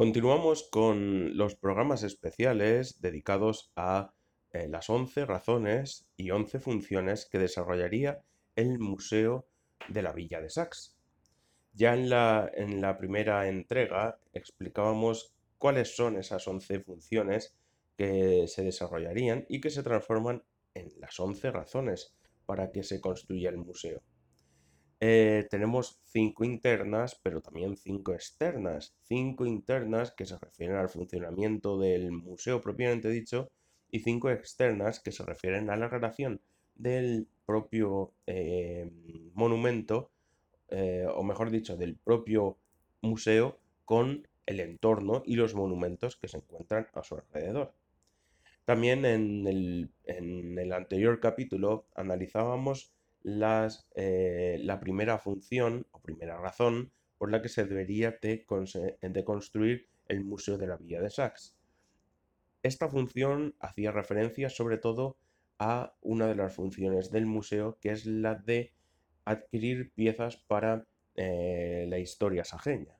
[0.00, 4.14] Continuamos con los programas especiales dedicados a
[4.50, 8.22] eh, las 11 razones y 11 funciones que desarrollaría
[8.56, 9.46] el Museo
[9.88, 10.96] de la Villa de Sax.
[11.74, 17.54] Ya en la, en la primera entrega explicábamos cuáles son esas 11 funciones
[17.98, 20.42] que se desarrollarían y que se transforman
[20.72, 24.00] en las 11 razones para que se construya el museo.
[25.02, 28.94] Eh, tenemos cinco internas, pero también cinco externas.
[29.02, 33.50] Cinco internas que se refieren al funcionamiento del museo propiamente dicho
[33.90, 36.40] y cinco externas que se refieren a la relación
[36.74, 38.90] del propio eh,
[39.34, 40.10] monumento,
[40.68, 42.58] eh, o mejor dicho, del propio
[43.00, 47.72] museo con el entorno y los monumentos que se encuentran a su alrededor.
[48.64, 52.92] También en el, en el anterior capítulo analizábamos
[53.22, 58.44] las, eh, la primera función o primera razón por la que se debería de,
[59.24, 61.54] construir el Museo de la Villa de Sax.
[62.62, 65.16] Esta función hacía referencia sobre todo
[65.58, 68.72] a una de las funciones del museo, que es la de
[69.26, 72.96] adquirir piezas para eh, la historia sajeña.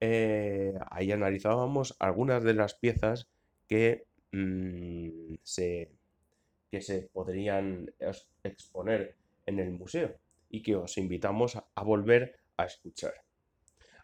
[0.00, 3.28] Eh, ahí analizábamos algunas de las piezas
[3.66, 5.90] que, mm, se,
[6.70, 7.92] que se podrían
[8.42, 9.16] exponer
[9.46, 10.16] en el museo
[10.50, 13.14] y que os invitamos a volver a escuchar.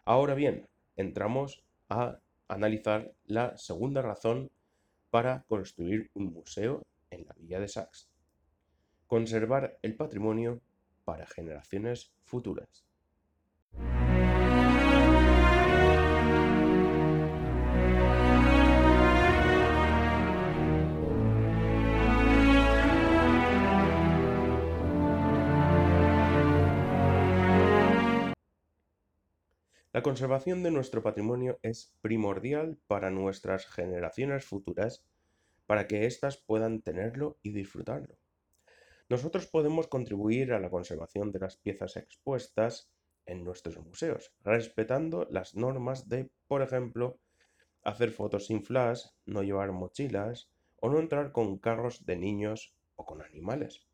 [0.03, 4.51] Ahora bien, entramos a analizar la segunda razón
[5.09, 8.09] para construir un museo en la Villa de Sax.
[9.07, 10.61] Conservar el patrimonio
[11.05, 12.85] para generaciones futuras.
[29.95, 35.05] La conservación de nuestro patrimonio es primordial para nuestras generaciones futuras,
[35.67, 38.17] para que éstas puedan tenerlo y disfrutarlo.
[39.07, 42.91] Nosotros podemos contribuir a la conservación de las piezas expuestas
[43.25, 47.17] en nuestros museos, respetando las normas de, por ejemplo,
[47.81, 53.05] hacer fotos sin flash, no llevar mochilas o no entrar con carros de niños o
[53.05, 53.87] con animales.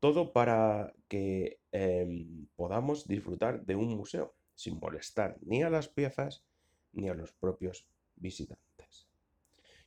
[0.00, 6.44] Todo para que em, podamos disfrutar de un museo sin molestar ni a las piezas
[6.92, 7.86] ni a los propios
[8.16, 9.08] visitantes.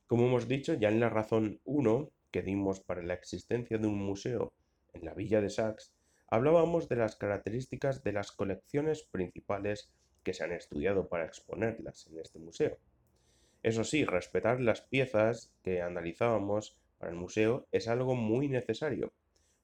[0.06, 3.98] Como hemos dicho ya en la razón 1 que dimos para la existencia de un
[3.98, 4.52] museo
[4.92, 5.94] en la villa de Sax,
[6.28, 9.92] hablábamos de las características de las colecciones principales
[10.22, 12.76] que se han estudiado para exponerlas en este museo.
[13.62, 19.12] Eso sí, respetar las piezas que analizábamos para el museo es algo muy necesario,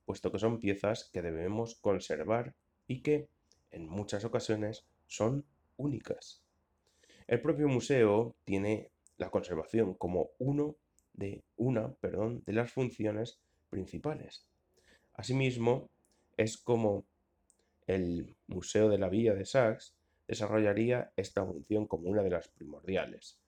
[0.04, 2.54] puesto que son piezas que debemos conservar
[2.86, 3.28] y que,
[3.72, 5.44] en muchas ocasiones, son
[5.76, 6.42] únicas.
[7.26, 10.76] El propio museo tiene la conservación como uno
[11.14, 13.40] de una, perdón, de las funciones
[13.70, 14.46] principales.
[15.14, 15.90] Asimismo,
[16.36, 17.04] es como
[17.86, 19.94] el Museo de la Villa de Sax
[20.26, 23.38] desarrollaría esta función como una de las primordiales.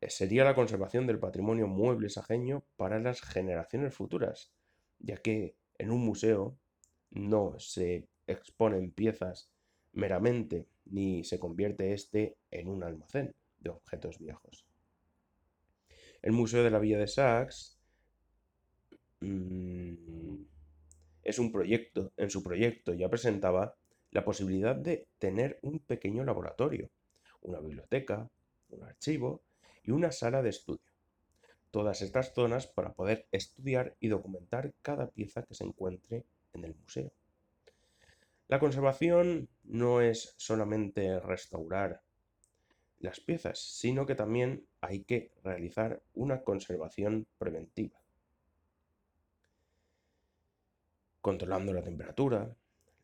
[0.00, 4.52] Eh, sería la conservación del patrimonio mueble sajeño para las generaciones futuras,
[4.98, 6.56] ya que en un museo
[7.10, 9.50] no se exponen piezas
[9.92, 14.66] meramente, ni se convierte éste en un almacén de objetos viejos.
[16.22, 17.78] El Museo de la Villa de Sax
[19.20, 19.94] mm,
[21.22, 23.74] es un proyecto, en su proyecto ya presentaba
[24.10, 26.90] la posibilidad de tener un pequeño laboratorio,
[27.42, 28.28] una biblioteca,
[28.70, 29.42] un archivo
[29.82, 30.90] y una sala de estudio.
[31.70, 36.74] Todas estas zonas para poder estudiar y documentar cada pieza que se encuentre en el
[36.74, 37.12] museo.
[38.50, 42.02] La conservación no es solamente restaurar
[42.98, 47.96] las piezas, sino que también hay que realizar una conservación preventiva.
[51.20, 52.56] Controlando la temperatura,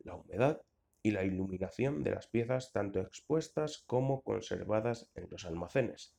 [0.03, 0.63] la humedad
[1.05, 6.17] y la iluminación de las piezas tanto expuestas como conservadas en los almacenes,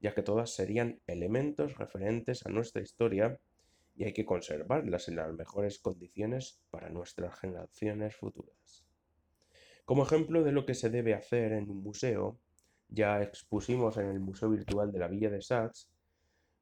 [0.00, 3.38] ya que todas serían elementos referentes a nuestra historia
[3.96, 8.84] y hay que conservarlas en las mejores condiciones para nuestras generaciones futuras.
[9.84, 12.38] Como ejemplo de lo que se debe hacer en un museo,
[12.88, 15.90] ya expusimos en el Museo Virtual de la Villa de Sax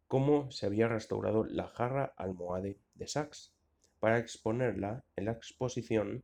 [0.07, 3.53] cómo se había restaurado la jarra almohade de Sax
[3.99, 6.23] para exponerla en la exposición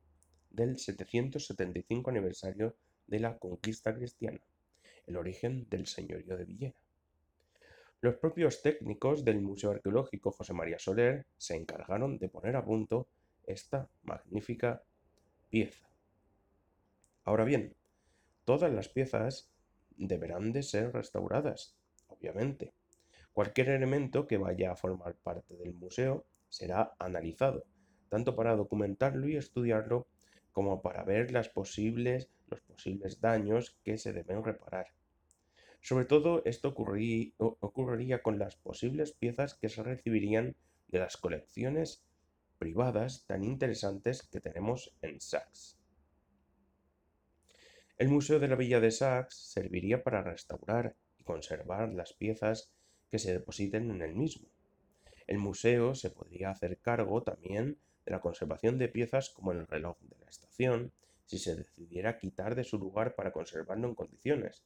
[0.50, 4.40] del 775 aniversario de la conquista cristiana,
[5.06, 6.82] el origen del señorío de Villena.
[8.02, 13.08] Los propios técnicos del Museo Arqueológico José María Soler se encargaron de poner a punto
[13.44, 14.82] esta magnífica
[15.50, 15.86] pieza.
[17.24, 17.76] Ahora bien,
[18.46, 19.50] todas las piezas
[19.98, 21.76] deberán de ser restauradas,
[22.06, 22.72] obviamente.
[23.34, 27.64] Cualquier elemento que vaya a formar parte del museo será analizado,
[28.08, 30.06] tanto para documentarlo y estudiarlo
[30.52, 34.86] como para ver las posibles, los posibles daños que se deben reparar.
[35.80, 40.56] Sobre todo esto ocurriría con las posibles piezas que se recibirían
[40.88, 42.04] de las colecciones
[42.58, 45.78] privadas tan interesantes que tenemos en Sachs.
[47.96, 52.72] El Museo de la Villa de Sachs serviría para restaurar y conservar las piezas
[53.10, 54.48] que se depositen en el mismo.
[55.26, 59.98] El museo se podría hacer cargo también de la conservación de piezas como el reloj
[60.00, 60.92] de la estación,
[61.30, 64.64] si se decidiera quitar de su lugar para conservarlo en condiciones,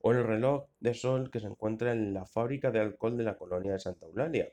[0.00, 3.36] o el reloj de sol que se encuentra en la fábrica de alcohol de la
[3.36, 4.50] colonia de Santa Eulalia,